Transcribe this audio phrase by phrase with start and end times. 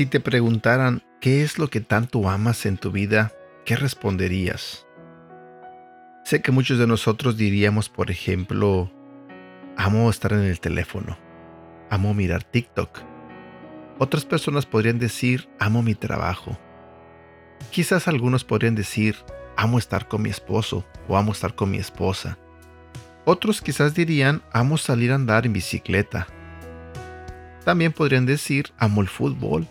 [0.00, 3.32] Si te preguntaran qué es lo que tanto amas en tu vida,
[3.66, 4.86] ¿qué responderías?
[6.24, 8.90] Sé que muchos de nosotros diríamos, por ejemplo,
[9.76, 11.18] amo estar en el teléfono,
[11.90, 13.09] amo mirar TikTok.
[14.00, 16.58] Otras personas podrían decir, amo mi trabajo.
[17.70, 19.14] Quizás algunos podrían decir,
[19.56, 22.36] amo estar con mi esposo o amo estar con mi esposa.
[23.24, 26.26] Otros quizás dirían, amo salir a andar en bicicleta.
[27.64, 29.68] También podrían decir, amo el fútbol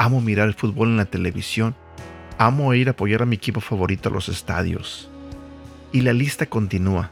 [0.00, 1.74] Amo mirar el fútbol en la televisión.
[2.38, 5.10] Amo ir a apoyar a mi equipo favorito a los estadios.
[5.92, 7.10] Y la lista continúa.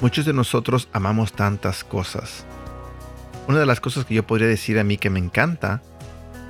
[0.00, 2.44] Muchos de nosotros amamos tantas cosas.
[3.48, 5.82] Una de las cosas que yo podría decir a mí que me encanta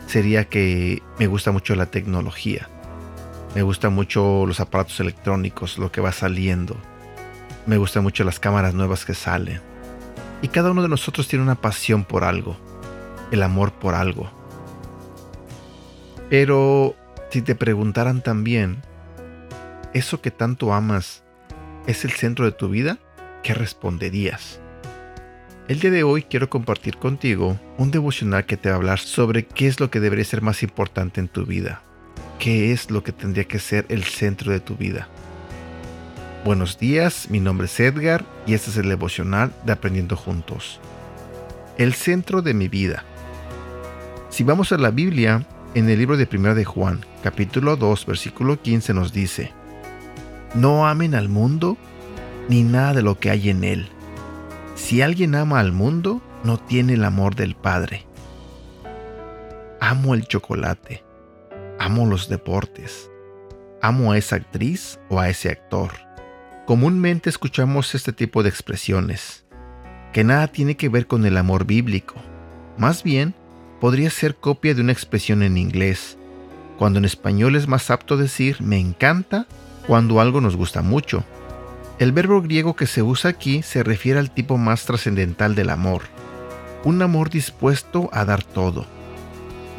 [0.06, 2.68] sería que me gusta mucho la tecnología.
[3.54, 6.76] Me gustan mucho los aparatos electrónicos, lo que va saliendo.
[7.66, 9.60] Me gustan mucho las cámaras nuevas que salen.
[10.42, 12.56] Y cada uno de nosotros tiene una pasión por algo,
[13.30, 14.30] el amor por algo.
[16.28, 16.96] Pero
[17.30, 18.82] si te preguntaran también,
[19.92, 21.22] ¿eso que tanto amas
[21.86, 22.98] es el centro de tu vida?
[23.42, 24.61] ¿Qué responderías?
[25.72, 29.46] El día de hoy quiero compartir contigo un devocional que te va a hablar sobre
[29.46, 31.80] qué es lo que debería ser más importante en tu vida,
[32.38, 35.08] qué es lo que tendría que ser el centro de tu vida.
[36.44, 40.78] Buenos días, mi nombre es Edgar y este es el devocional de Aprendiendo Juntos.
[41.78, 43.06] El centro de mi vida.
[44.28, 48.60] Si vamos a la Biblia, en el libro de 1 de Juan, capítulo 2, versículo
[48.60, 49.52] 15 nos dice,
[50.54, 51.78] No amen al mundo
[52.50, 53.88] ni nada de lo que hay en él.
[54.82, 58.04] Si alguien ama al mundo, no tiene el amor del Padre.
[59.80, 61.04] Amo el chocolate,
[61.78, 63.08] amo los deportes,
[63.80, 65.92] amo a esa actriz o a ese actor.
[66.66, 69.44] Comúnmente escuchamos este tipo de expresiones,
[70.12, 72.16] que nada tiene que ver con el amor bíblico.
[72.76, 73.34] Más bien,
[73.80, 76.18] podría ser copia de una expresión en inglés,
[76.76, 79.46] cuando en español es más apto decir me encanta
[79.86, 81.24] cuando algo nos gusta mucho.
[81.98, 86.02] El verbo griego que se usa aquí se refiere al tipo más trascendental del amor,
[86.84, 88.86] un amor dispuesto a dar todo.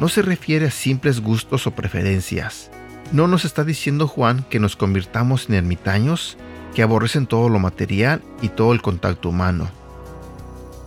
[0.00, 2.70] No se refiere a simples gustos o preferencias.
[3.12, 6.36] No nos está diciendo Juan que nos convirtamos en ermitaños
[6.74, 9.68] que aborrecen todo lo material y todo el contacto humano.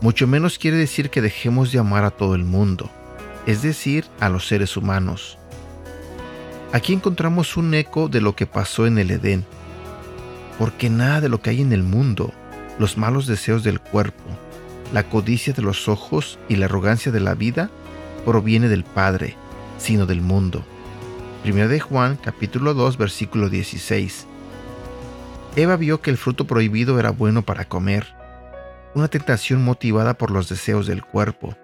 [0.01, 2.89] Mucho menos quiere decir que dejemos de amar a todo el mundo
[3.47, 5.39] es decir, a los seres humanos.
[6.73, 9.45] Aquí encontramos un eco de lo que pasó en el Edén,
[10.57, 12.34] porque nada de lo que hay en el mundo,
[12.79, 14.23] los malos deseos del cuerpo,
[14.94, 17.69] la codicia de los ojos y la arrogancia de la vida,
[18.25, 19.35] proviene del Padre,
[19.78, 20.63] sino del mundo.
[21.45, 24.28] 1 de Juan capítulo 2 versículo 16.
[25.56, 28.06] Eva vio que el fruto prohibido era bueno para comer,
[28.94, 31.56] una tentación motivada por los deseos del cuerpo.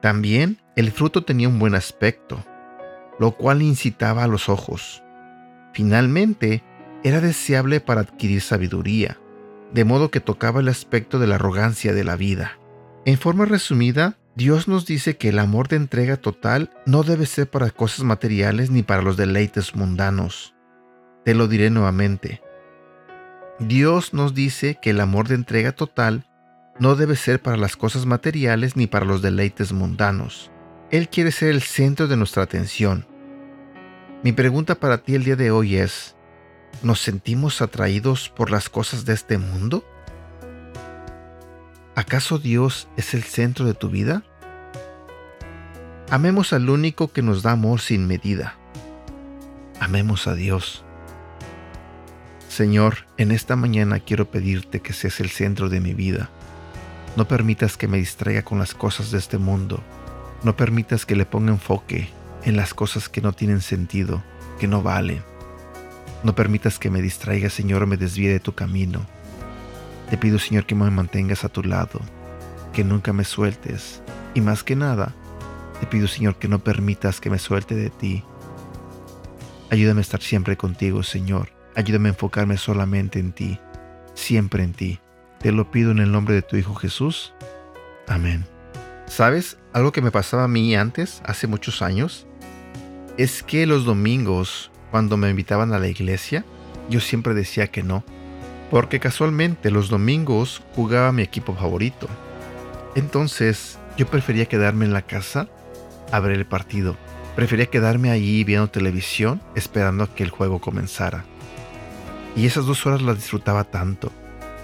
[0.00, 2.44] También el fruto tenía un buen aspecto,
[3.18, 5.02] lo cual incitaba a los ojos.
[5.72, 6.62] Finalmente,
[7.02, 9.18] era deseable para adquirir sabiduría,
[9.72, 12.58] de modo que tocaba el aspecto de la arrogancia de la vida.
[13.04, 17.48] En forma resumida, Dios nos dice que el amor de entrega total no debe ser
[17.48, 20.54] para cosas materiales ni para los deleites mundanos.
[21.24, 22.42] Te lo diré nuevamente.
[23.58, 26.24] Dios nos dice que el amor de entrega total
[26.78, 30.50] no debe ser para las cosas materiales ni para los deleites mundanos.
[30.90, 33.06] Él quiere ser el centro de nuestra atención.
[34.22, 36.16] Mi pregunta para ti el día de hoy es,
[36.82, 39.84] ¿nos sentimos atraídos por las cosas de este mundo?
[41.94, 44.22] ¿Acaso Dios es el centro de tu vida?
[46.10, 48.56] Amemos al único que nos da amor sin medida.
[49.80, 50.84] Amemos a Dios.
[52.48, 56.30] Señor, en esta mañana quiero pedirte que seas el centro de mi vida.
[57.16, 59.82] No permitas que me distraiga con las cosas de este mundo
[60.42, 62.08] no permitas que le ponga enfoque
[62.44, 64.22] en las cosas que no tienen sentido,
[64.58, 65.22] que no valen.
[66.22, 69.06] No permitas que me distraiga, Señor, o me desvíe de tu camino.
[70.10, 72.00] Te pido, Señor, que me mantengas a tu lado,
[72.72, 74.02] que nunca me sueltes.
[74.34, 75.14] Y más que nada,
[75.80, 78.24] te pido, Señor, que no permitas que me suelte de ti.
[79.70, 81.50] Ayúdame a estar siempre contigo, Señor.
[81.74, 83.58] Ayúdame a enfocarme solamente en ti,
[84.14, 85.00] siempre en ti.
[85.38, 87.32] Te lo pido en el nombre de tu Hijo Jesús.
[88.08, 88.44] Amén.
[89.06, 89.56] ¿Sabes?
[89.72, 92.26] Algo que me pasaba a mí antes, hace muchos años,
[93.16, 96.44] es que los domingos, cuando me invitaban a la iglesia,
[96.88, 98.04] yo siempre decía que no,
[98.70, 102.08] porque casualmente los domingos jugaba mi equipo favorito.
[102.94, 105.48] Entonces, yo prefería quedarme en la casa
[106.12, 106.96] a ver el partido.
[107.36, 111.24] Prefería quedarme allí viendo televisión esperando a que el juego comenzara.
[112.36, 114.12] Y esas dos horas las disfrutaba tanto.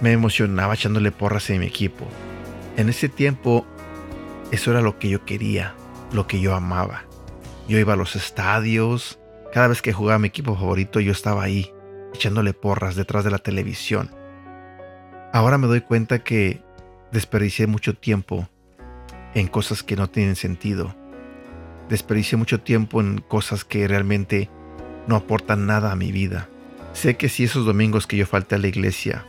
[0.01, 2.05] Me emocionaba echándole porras en mi equipo.
[2.77, 3.65] En ese tiempo,
[4.51, 5.73] eso era lo que yo quería,
[6.11, 7.03] lo que yo amaba.
[7.67, 9.19] Yo iba a los estadios,
[9.57, 11.73] cada vez que jugaba mi equipo favorito yo estaba ahí,
[12.13, 14.11] echándole porras detrás de la televisión.
[15.33, 16.61] Ahora me doy cuenta que
[17.11, 18.47] desperdicié mucho tiempo
[19.33, 20.95] en cosas que no tienen sentido.
[21.89, 24.47] Desperdicié mucho tiempo en cosas que realmente
[25.07, 26.49] no aportan nada a mi vida.
[26.93, 29.25] Sé que si esos domingos que yo falté a la iglesia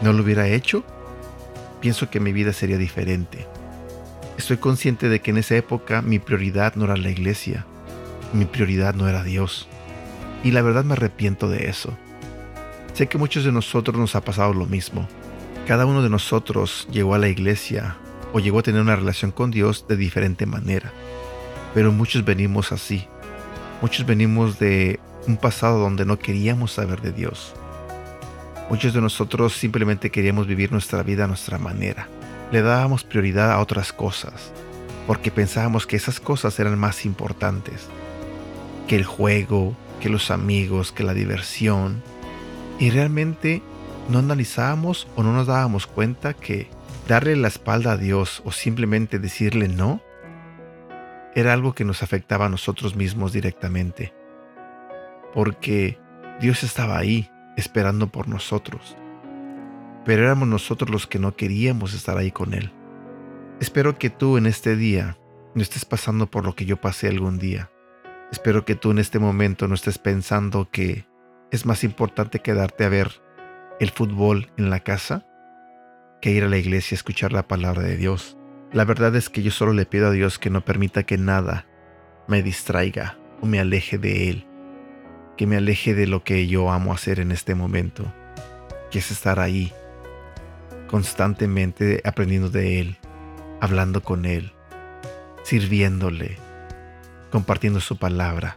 [0.00, 0.82] no lo hubiera hecho,
[1.82, 3.46] pienso que mi vida sería diferente.
[4.38, 7.66] Estoy consciente de que en esa época mi prioridad no era la iglesia,
[8.32, 9.68] mi prioridad no era Dios.
[10.44, 11.96] Y la verdad me arrepiento de eso.
[12.92, 15.08] Sé que muchos de nosotros nos ha pasado lo mismo.
[15.66, 17.96] Cada uno de nosotros llegó a la iglesia
[18.32, 20.92] o llegó a tener una relación con Dios de diferente manera.
[21.74, 23.06] Pero muchos venimos así.
[23.82, 27.54] Muchos venimos de un pasado donde no queríamos saber de Dios.
[28.70, 32.08] Muchos de nosotros simplemente queríamos vivir nuestra vida a nuestra manera.
[32.52, 34.52] Le dábamos prioridad a otras cosas,
[35.06, 37.88] porque pensábamos que esas cosas eran más importantes
[38.88, 42.02] que el juego, que los amigos, que la diversión.
[42.80, 43.62] Y realmente
[44.08, 46.68] no analizábamos o no nos dábamos cuenta que
[47.06, 50.00] darle la espalda a Dios o simplemente decirle no
[51.34, 54.12] era algo que nos afectaba a nosotros mismos directamente.
[55.34, 56.00] Porque
[56.40, 58.96] Dios estaba ahí esperando por nosotros.
[60.04, 62.72] Pero éramos nosotros los que no queríamos estar ahí con Él.
[63.60, 65.18] Espero que tú en este día
[65.54, 67.70] no estés pasando por lo que yo pasé algún día.
[68.30, 71.06] Espero que tú en este momento no estés pensando que
[71.50, 73.22] es más importante quedarte a ver
[73.80, 75.24] el fútbol en la casa
[76.20, 78.36] que ir a la iglesia a escuchar la palabra de Dios.
[78.72, 81.66] La verdad es que yo solo le pido a Dios que no permita que nada
[82.26, 84.46] me distraiga o me aleje de Él,
[85.36, 88.12] que me aleje de lo que yo amo hacer en este momento,
[88.90, 89.72] que es estar ahí,
[90.88, 92.98] constantemente aprendiendo de Él,
[93.60, 94.52] hablando con Él,
[95.44, 96.36] sirviéndole,
[97.30, 98.56] compartiendo su palabra.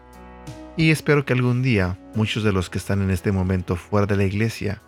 [0.78, 4.16] Y espero que algún día muchos de los que están en este momento fuera de
[4.16, 4.82] la iglesia,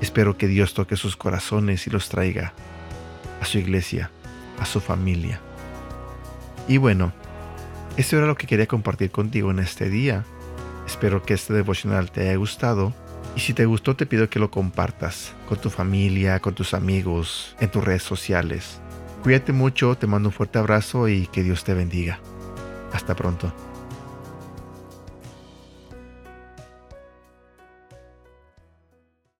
[0.00, 2.52] espero que Dios toque sus corazones y los traiga
[3.40, 4.10] a su iglesia,
[4.58, 5.40] a su familia.
[6.68, 7.12] Y bueno,
[7.96, 10.24] eso era lo que quería compartir contigo en este día.
[10.86, 12.94] Espero que este devocional te haya gustado.
[13.36, 17.56] Y si te gustó te pido que lo compartas con tu familia, con tus amigos,
[17.60, 18.80] en tus redes sociales.
[19.22, 22.20] Cuídate mucho, te mando un fuerte abrazo y que Dios te bendiga.
[22.92, 23.71] Hasta pronto.